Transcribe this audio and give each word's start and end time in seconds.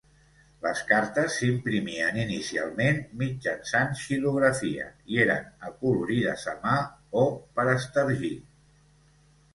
Les 0.61 0.79
cartes 0.91 1.35
s'imprimien 1.41 2.17
inicialment 2.21 2.97
mitjançant 3.23 3.93
xilografia 4.05 4.89
i 5.13 5.21
eren 5.27 5.45
acolorides 5.69 6.47
a 6.55 6.59
mà 6.65 6.75
o 7.25 7.27
per 7.61 7.71
estergit. 7.79 8.81